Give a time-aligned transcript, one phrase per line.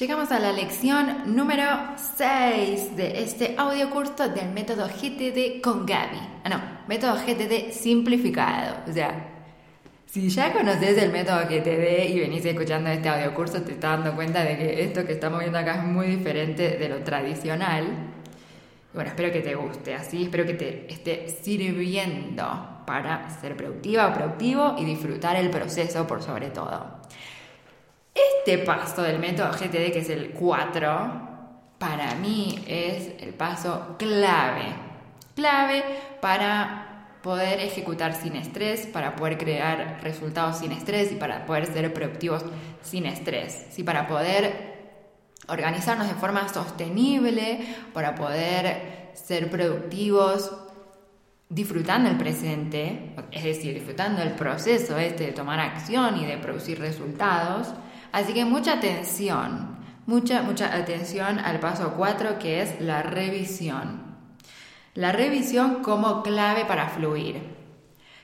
[0.00, 1.62] Llegamos a la lección número
[2.16, 6.16] 6 de este audio curso del método GTD con Gaby.
[6.42, 8.76] Ah, no, método GTD simplificado.
[8.88, 9.28] O sea,
[10.06, 14.16] si ya conoces el método GTD y venís escuchando este audio curso, te estás dando
[14.16, 17.84] cuenta de que esto que estamos viendo acá es muy diferente de lo tradicional.
[18.94, 22.46] bueno, espero que te guste, así espero que te esté sirviendo
[22.86, 27.00] para ser productiva o productivo y disfrutar el proceso por sobre todo.
[28.38, 31.28] Este paso del método GTD, que es el 4,
[31.78, 34.74] para mí es el paso clave.
[35.34, 35.84] Clave
[36.20, 36.90] para
[37.22, 42.44] poder ejecutar sin estrés, para poder crear resultados sin estrés y para poder ser productivos
[42.82, 43.66] sin estrés.
[43.70, 43.82] ¿sí?
[43.82, 44.70] Para poder
[45.48, 47.60] organizarnos de forma sostenible,
[47.92, 50.50] para poder ser productivos
[51.48, 56.78] disfrutando el presente, es decir, disfrutando el proceso este de tomar acción y de producir
[56.78, 57.68] resultados
[58.12, 64.10] Así que mucha atención, mucha, mucha atención al paso 4 que es la revisión.
[64.94, 67.40] La revisión como clave para fluir.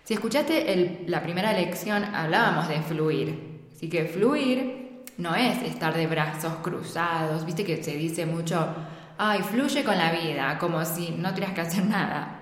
[0.02, 3.68] Si escuchaste la primera lección, hablábamos de fluir.
[3.72, 8.74] Así que fluir no es estar de brazos cruzados, viste que se dice mucho,
[9.18, 12.40] ay, fluye con la vida, como si no tuvieras que hacer nada.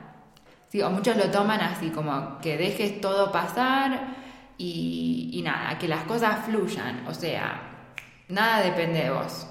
[0.69, 4.24] Sí, o muchos lo toman así, como que dejes todo pasar
[4.57, 7.91] y, nada, que las cosas fluyan, o sea,
[8.29, 9.47] nada depende de vos.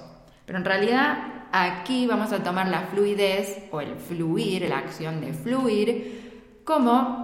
[0.46, 5.32] Pero en realidad aquí vamos a tomar la fluidez o el fluir, la acción de
[5.32, 7.22] fluir, como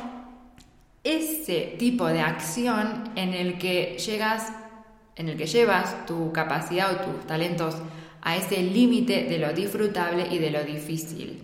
[1.02, 4.52] ese tipo de acción en el que llegas,
[5.16, 7.76] en el que llevas tu capacidad o tus talentos
[8.22, 11.42] a ese límite de lo disfrutable y de lo difícil.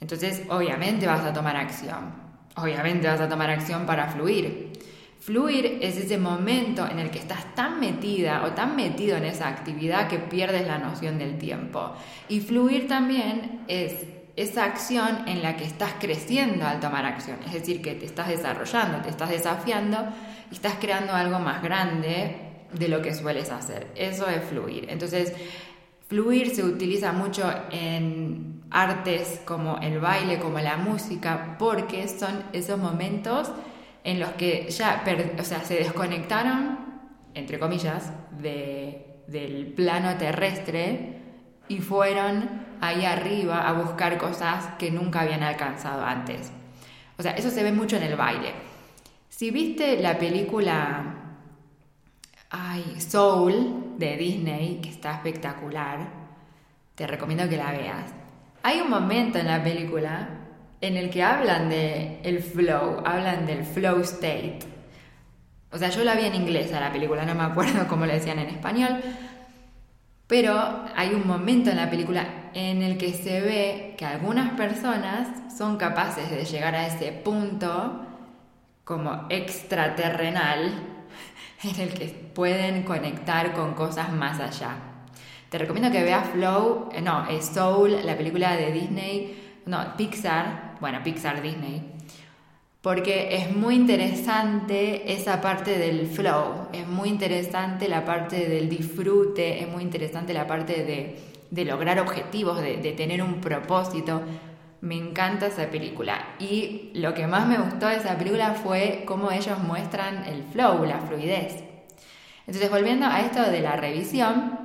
[0.00, 2.12] Entonces, obviamente vas a tomar acción.
[2.56, 4.72] Obviamente vas a tomar acción para fluir.
[5.20, 9.48] Fluir es ese momento en el que estás tan metida o tan metido en esa
[9.48, 11.92] actividad que pierdes la noción del tiempo.
[12.30, 17.52] Y fluir también es esa acción en la que estás creciendo al tomar acción, es
[17.52, 19.98] decir, que te estás desarrollando, te estás desafiando
[20.50, 22.36] y estás creando algo más grande
[22.72, 23.88] de lo que sueles hacer.
[23.96, 24.86] Eso es fluir.
[24.88, 25.34] Entonces,
[26.08, 32.78] fluir se utiliza mucho en artes como el baile, como la música, porque son esos
[32.78, 33.52] momentos
[34.04, 35.04] en los que ya
[35.38, 36.78] o sea, se desconectaron,
[37.34, 41.18] entre comillas, del plano terrestre
[41.68, 46.50] y fueron ahí arriba a buscar cosas que nunca habían alcanzado antes.
[47.18, 48.52] O sea, eso se ve mucho en el baile.
[49.28, 51.20] Si viste la película
[52.50, 56.08] ay, Soul de Disney, que está espectacular,
[56.94, 58.12] te recomiendo que la veas.
[58.62, 60.28] Hay un momento en la película
[60.80, 64.60] en el que hablan de el flow, hablan del flow state.
[65.72, 68.14] O sea, yo la vi en inglés a la película, no me acuerdo cómo le
[68.14, 69.00] decían en español,
[70.26, 75.28] pero hay un momento en la película en el que se ve que algunas personas
[75.56, 78.06] son capaces de llegar a ese punto
[78.84, 80.72] como extraterrenal
[81.62, 84.76] en el que pueden conectar con cosas más allá.
[85.48, 90.69] Te recomiendo que veas Flow, eh, no, es Soul, la película de Disney, no, Pixar,
[90.80, 91.82] bueno, Pixar Disney,
[92.82, 99.62] porque es muy interesante esa parte del flow, es muy interesante la parte del disfrute,
[99.62, 100.84] es muy interesante la parte
[101.50, 104.22] de, lograr objetivos, de, tener un propósito.
[104.80, 106.36] Me encanta esa película.
[106.38, 110.86] Y lo que más me gustó de esa película fue cómo ellos muestran el flow,
[110.86, 111.62] la fluidez.
[112.46, 114.59] Entonces, volviendo a esto de la revisión,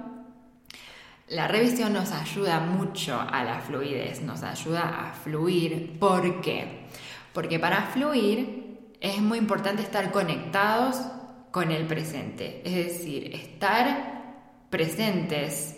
[1.27, 5.97] la revisión nos ayuda mucho a la fluidez, nos ayuda a fluir.
[5.99, 6.85] ¿Por qué?
[7.33, 10.97] Porque para fluir es muy importante estar conectados
[11.51, 15.77] con el presente, es decir, estar presentes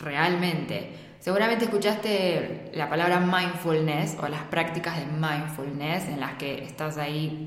[0.00, 0.90] realmente.
[1.20, 7.44] Seguramente escuchaste la palabra mindfulness o las prácticas de mindfulness en las que estás ahí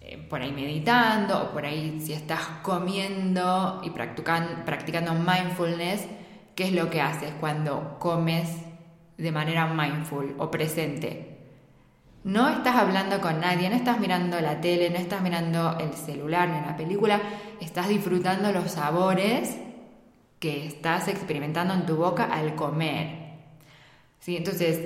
[0.00, 6.06] eh, por ahí meditando o por ahí si estás comiendo y practicando mindfulness,
[6.58, 8.50] ¿Qué es lo que haces cuando comes
[9.16, 11.38] de manera mindful o presente?
[12.24, 16.48] No estás hablando con nadie, no estás mirando la tele, no estás mirando el celular
[16.48, 17.20] ni la película,
[17.60, 19.56] estás disfrutando los sabores
[20.40, 23.34] que estás experimentando en tu boca al comer.
[24.18, 24.36] ¿Sí?
[24.36, 24.80] Entonces,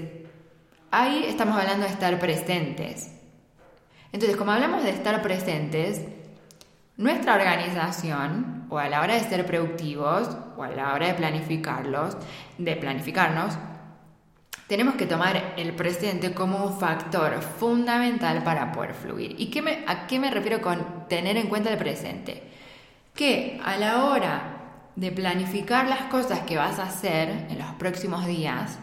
[0.90, 3.18] ahí estamos hablando de estar presentes.
[4.12, 6.02] Entonces, como hablamos de estar presentes,
[6.96, 12.16] nuestra organización, o a la hora de ser productivos, o a la hora de planificarlos,
[12.58, 13.58] de planificarnos,
[14.66, 19.34] tenemos que tomar el presente como un factor fundamental para poder fluir.
[19.38, 22.42] ¿Y qué a qué me refiero con tener en cuenta el presente?
[23.14, 24.62] Que a la hora
[24.96, 28.78] de planificar las cosas que vas a hacer en los próximos días,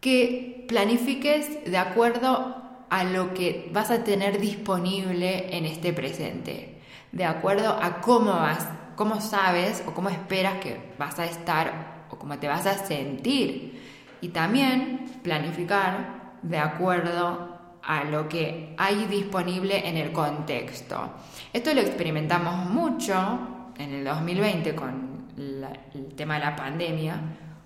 [0.00, 6.75] que planifiques de acuerdo a lo que vas a tener disponible en este presente,
[7.12, 12.16] de acuerdo a cómo vas, cómo sabes o cómo esperas que vas a estar o
[12.18, 13.82] cómo te vas a sentir.
[14.20, 21.10] Y también planificar de acuerdo a lo que hay disponible en el contexto.
[21.52, 27.20] Esto lo experimentamos mucho en el 2020 con el tema de la pandemia.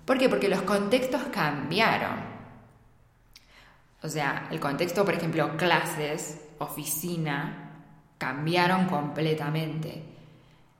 [0.05, 0.29] ¿Por qué?
[0.29, 2.31] Porque los contextos cambiaron.
[4.03, 7.70] O sea, el contexto, por ejemplo, clases, oficina,
[8.21, 10.03] cambiaron completamente.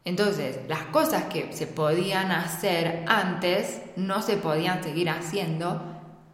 [0.06, 5.82] Entonces, las cosas que se podían hacer antes no se podían seguir haciendo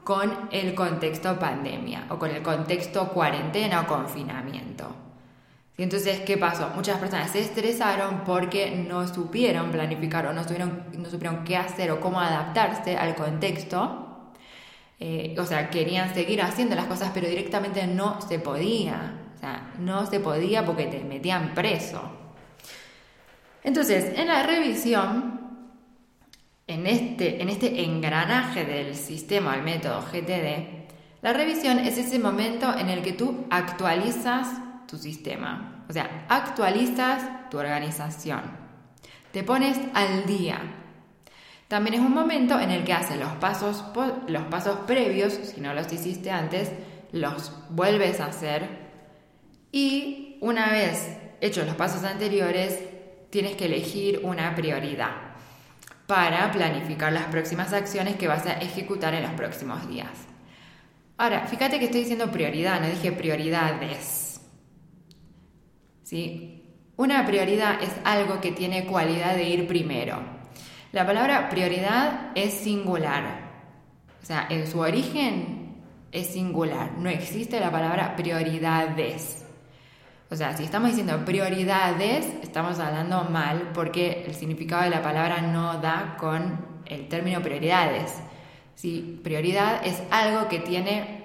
[0.03, 4.93] con el contexto pandemia o con el contexto cuarentena o confinamiento.
[5.77, 6.71] Y entonces, ¿qué pasó?
[6.75, 11.91] Muchas personas se estresaron porque no supieron planificar o no supieron, no supieron qué hacer
[11.91, 14.07] o cómo adaptarse al contexto
[14.99, 19.26] eh, o sea, querían seguir haciendo las cosas, pero directamente no se podía.
[19.37, 22.01] O sea, no se podía porque te metían preso.
[23.63, 25.39] Entonces, en la revisión,
[26.65, 30.87] en este, en este engranaje del sistema, el método GTD,
[31.21, 34.47] la revisión es ese momento en el que tú actualizas
[34.87, 35.85] tu sistema.
[35.89, 38.41] O sea, actualizas tu organización.
[39.31, 40.59] Te pones al día
[41.67, 43.83] también es un momento en el que haces los pasos,
[44.27, 46.71] los pasos previos, si no los hiciste antes,
[47.11, 48.86] los vuelves a hacer
[49.71, 52.79] y una vez hechos los pasos anteriores,
[53.29, 55.27] tienes que elegir una prioridad
[56.07, 60.09] para planificar las próximas acciones que vas a ejecutar en los próximos días.
[61.17, 64.39] Ahora, fíjate que estoy diciendo prioridad, no dije prioridades.
[66.03, 66.63] ¿Sí?
[66.95, 70.21] Una prioridad es algo que tiene cualidad de ir primero.
[70.93, 73.47] La palabra prioridad es singular.
[74.21, 76.93] O sea, en su origen es singular.
[76.97, 79.46] No existe la palabra prioridades.
[80.29, 85.41] O sea, si estamos diciendo prioridades, estamos hablando mal porque el significado de la palabra
[85.41, 88.13] no da con el término prioridades.
[88.75, 91.23] Si prioridad es algo que tiene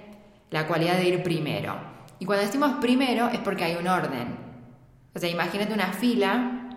[0.51, 1.75] la cualidad de ir primero.
[2.19, 4.37] Y cuando decimos primero es porque hay un orden.
[5.13, 6.69] O sea, imagínate una fila.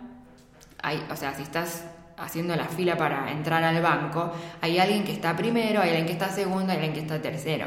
[0.82, 1.84] Hay, o sea, si estás
[2.17, 6.12] haciendo la fila para entrar al banco, hay alguien que está primero, hay alguien que
[6.12, 7.67] está segundo, hay alguien que está tercero.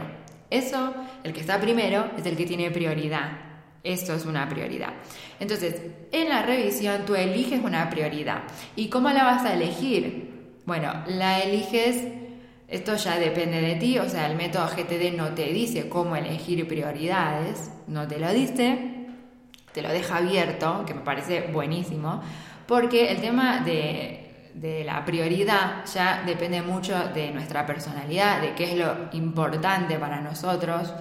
[0.50, 3.49] Eso, el que está primero, es el que tiene prioridad.
[3.84, 4.94] Eso es una prioridad.
[5.40, 5.82] Entonces,
[6.12, 8.44] en la revisión tú eliges una prioridad.
[8.76, 10.58] ¿Y cómo la vas a elegir?
[10.66, 12.04] Bueno, la eliges,
[12.68, 16.68] esto ya depende de ti, o sea, el método GTD no te dice cómo elegir
[16.68, 19.08] prioridades, no te lo dice,
[19.74, 22.22] te lo deja abierto, que me parece buenísimo,
[22.68, 28.72] porque el tema de de la prioridad ya depende mucho de nuestra personalidad, de qué
[28.72, 30.94] es lo importante para nosotros.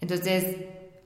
[0.00, 0.56] Entonces,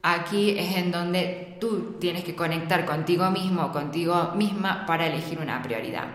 [0.05, 5.61] aquí es en donde tú tienes que conectar contigo mismo, contigo misma para elegir una
[5.62, 6.06] prioridad.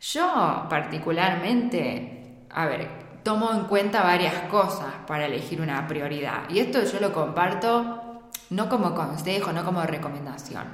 [0.00, 2.88] Yo particularmente, a ver,
[3.22, 6.48] tomo en cuenta varias cosas para elegir una prioridad.
[6.48, 10.64] Y esto yo lo comparto no como consejo, no como recomendación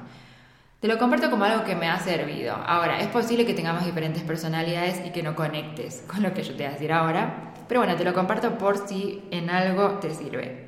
[0.79, 2.55] te lo comparto como algo que me ha servido.
[2.55, 6.51] Ahora, es posible que tengamos diferentes personalidades y que no conectes con lo que yo
[6.51, 10.13] te voy a decir ahora, pero bueno, te lo comparto por si en algo te
[10.13, 10.66] sirve.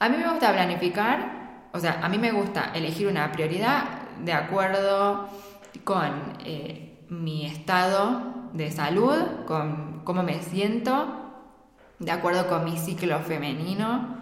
[0.00, 3.84] A mí me gusta planificar, o sea, a mí me gusta elegir una prioridad
[4.24, 5.28] de acuerdo
[5.84, 11.06] con eh, mi estado de salud, con cómo me siento,
[11.98, 14.16] de acuerdo con mi ciclo femenino,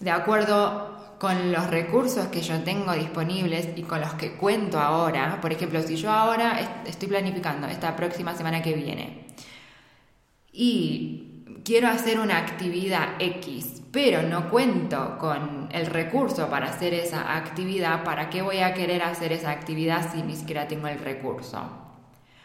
[0.00, 5.42] de acuerdo con los recursos que yo tengo disponibles y con los que cuento ahora,
[5.42, 9.26] por ejemplo, si yo ahora estoy planificando esta próxima semana que viene
[10.52, 11.25] y
[11.66, 18.04] quiero hacer una actividad X, pero no cuento con el recurso para hacer esa actividad,
[18.04, 21.60] ¿para qué voy a querer hacer esa actividad si ni siquiera tengo el recurso?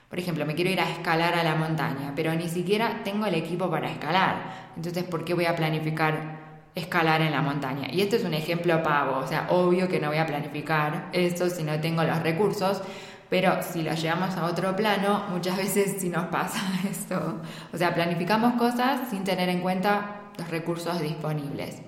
[0.09, 3.35] Por ejemplo, me quiero ir a escalar a la montaña, pero ni siquiera tengo el
[3.35, 4.71] equipo para escalar.
[4.75, 6.41] Entonces, ¿por qué voy a planificar
[6.75, 7.87] escalar en la montaña.
[7.91, 11.49] Y esto es un ejemplo pavo, o sea, obvio que no voy a planificar eso
[11.49, 12.81] si no tengo los recursos,
[13.31, 16.59] pero si lo llevamos a otro plano, muchas veces sí nos pasa
[16.91, 17.39] esto.
[17.73, 21.81] O sea, planificamos cosas sin tener en cuenta los recursos disponibles.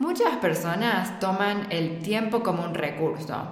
[0.00, 3.46] Muchas personas toman el tiempo como un recurso,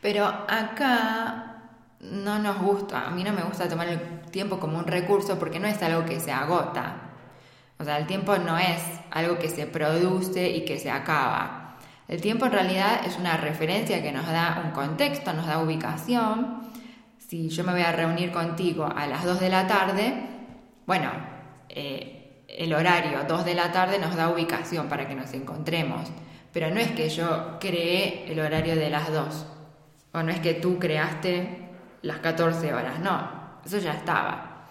[0.00, 1.64] pero acá
[2.00, 5.60] no nos gusta, a mí no me gusta tomar el tiempo como un recurso porque
[5.60, 6.94] no es algo que se agota,
[7.78, 8.80] o sea, el tiempo no es
[9.10, 11.59] algo que se produce y que se acaba.
[12.10, 16.68] El tiempo en realidad es una referencia que nos da un contexto, nos da ubicación,
[17.30, 20.14] si yo me voy a reunir contigo a las 2 de la tarde,
[20.86, 21.08] bueno,
[21.68, 26.10] eh, el horario 2 de la tarde nos da ubicación para que nos encontremos.
[26.52, 29.46] Pero no es que yo creé el horario de las 2.
[30.10, 31.68] O no es que tú creaste
[32.02, 32.98] las 14 horas.
[32.98, 33.30] No,
[33.64, 34.66] eso ya estaba.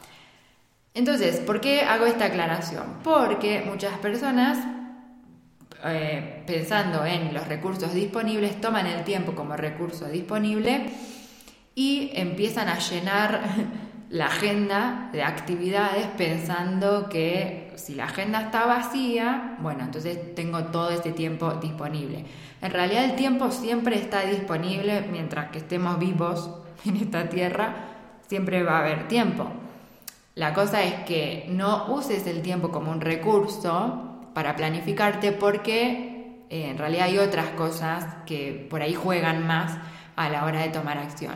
[0.94, 2.98] Entonces, ¿por qué hago esta aclaración?
[3.02, 4.58] Porque muchas personas,
[5.86, 10.90] eh, pensando en los recursos disponibles, toman el tiempo como recurso disponible
[11.74, 13.42] y empiezan a llenar
[14.10, 20.90] la agenda de actividades pensando que si la agenda está vacía, bueno, entonces tengo todo
[20.90, 22.26] este tiempo disponible.
[22.62, 26.50] En realidad el tiempo siempre está disponible mientras que estemos vivos
[26.86, 27.76] en esta tierra,
[28.28, 29.48] siempre va a haber tiempo.
[30.36, 34.09] La cosa es que no uses el tiempo como un recurso
[34.40, 39.78] para planificarte porque eh, en realidad hay otras cosas que por ahí juegan más
[40.16, 41.34] a la hora de tomar acción.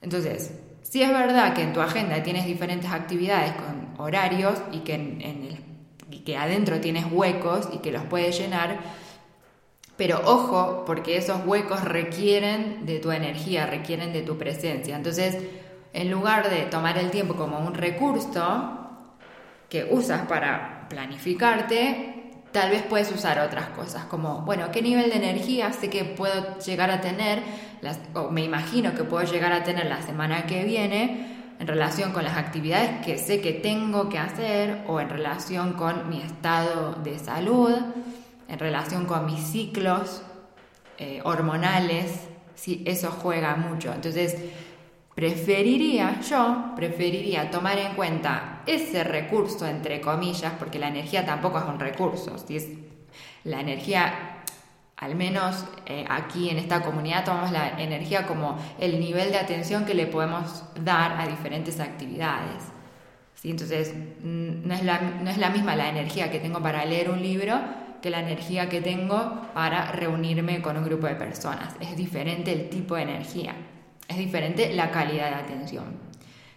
[0.00, 4.94] Entonces, si es verdad que en tu agenda tienes diferentes actividades con horarios y que,
[4.94, 5.64] en,
[6.24, 8.80] que adentro tienes huecos y que los puedes llenar,
[9.96, 14.96] pero ojo, porque esos huecos requieren de tu energía, requieren de tu presencia.
[14.96, 15.38] Entonces,
[15.92, 18.88] en lugar de tomar el tiempo como un recurso
[19.68, 22.22] que usas para planificarte,
[22.52, 26.58] Tal vez puedes usar otras cosas, como, bueno, ¿qué nivel de energía sé que puedo
[26.58, 27.42] llegar a tener,
[28.12, 32.24] o me imagino que puedo llegar a tener la semana que viene en relación con
[32.24, 37.18] las actividades que sé que tengo que hacer, o en relación con mi estado de
[37.18, 37.72] salud,
[38.48, 40.20] en relación con mis ciclos
[40.98, 42.28] eh, hormonales?
[42.54, 43.94] Sí, eso juega mucho.
[43.94, 44.36] Entonces,
[45.14, 51.64] Preferiría, yo preferiría tomar en cuenta ese recurso, entre comillas, porque la energía tampoco es
[51.64, 52.68] un recurso, si es
[53.44, 54.42] la energía,
[54.96, 59.84] al menos eh, aquí en esta comunidad tomamos la energía como el nivel de atención
[59.84, 62.62] que le podemos dar a diferentes actividades.
[63.34, 63.50] ¿sí?
[63.50, 67.10] Entonces, mm, no es, la, no es la misma la energía que tengo para leer
[67.10, 67.58] un libro
[68.00, 71.74] que la energía que tengo para reunirme con un grupo de personas.
[71.80, 73.54] Es diferente el tipo de energía.
[74.08, 76.11] Es diferente la calidad de atención.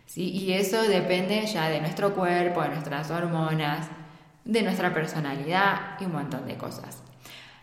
[0.06, 0.32] ¿Sí?
[0.32, 3.88] Y eso depende ya de nuestro cuerpo, de nuestras hormonas,
[4.44, 7.02] de nuestra personalidad y un montón de cosas.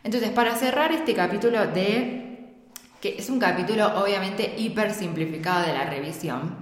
[0.04, 2.32] Entonces, para cerrar este capítulo de
[3.02, 6.54] que es un capítulo obviamente hiper simplificado de la revisión.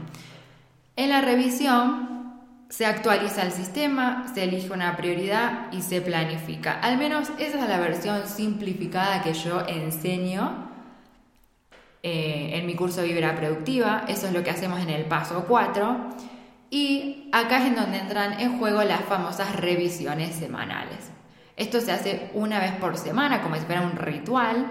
[0.96, 6.80] En la revisión se actualiza el sistema, se elige una prioridad y se planifica.
[6.80, 10.69] Al menos esa es la versión simplificada que yo enseño
[12.02, 15.96] eh, en mi curso Vibra Productiva, eso es lo que hacemos en el paso 4.
[16.70, 21.10] Y acá es en donde entran en juego las famosas revisiones semanales.
[21.56, 24.66] Esto se hace una vez por semana, como si fuera un ritual.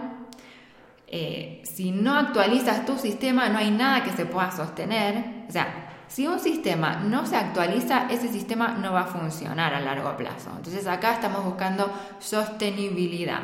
[1.07, 5.45] Eh, si no actualizas tu sistema, no hay nada que se pueda sostener.
[5.47, 9.79] O sea, si un sistema no se actualiza, ese sistema no va a funcionar a
[9.79, 10.49] largo plazo.
[10.55, 13.41] Entonces acá estamos buscando sostenibilidad.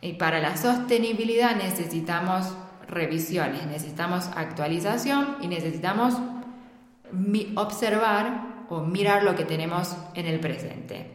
[0.00, 2.54] Y para la sostenibilidad necesitamos
[2.88, 6.14] revisiones, necesitamos actualización y necesitamos
[7.56, 11.10] observar o mirar lo que tenemos en el presente.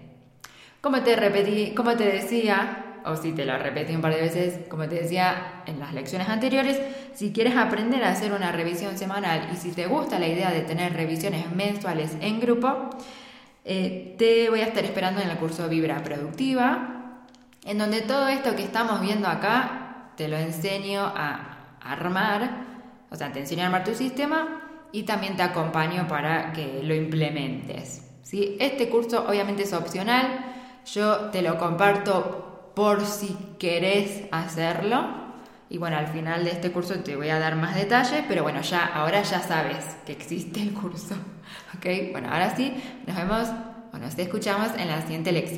[0.80, 4.68] Como te repetí, como te decía, o si te lo repetí un par de veces,
[4.68, 6.80] como te decía en las lecciones anteriores,
[7.14, 10.62] si quieres aprender a hacer una revisión semanal y si te gusta la idea de
[10.62, 12.90] tener revisiones mensuales en grupo,
[13.64, 17.28] eh, te voy a estar esperando en el curso Vibra Productiva,
[17.64, 22.50] en donde todo esto que estamos viendo acá te lo enseño a armar,
[23.10, 24.62] o sea, te enseño a armar tu sistema
[24.92, 28.10] y también te acompaño para que lo implementes.
[28.24, 28.58] ¿sí?
[28.60, 30.54] Este curso obviamente es opcional,
[30.86, 35.22] yo te lo comparto por si querés hacerlo.
[35.70, 38.62] Y bueno, al final de este curso te voy a dar más detalles, pero bueno,
[38.62, 41.16] ya ahora ya sabes que existe el curso.
[41.78, 42.12] ¿Ok?
[42.12, 42.74] Bueno, ahora sí,
[43.08, 43.48] nos vemos
[43.94, 45.50] o nos escuchamos en la siguiente lección.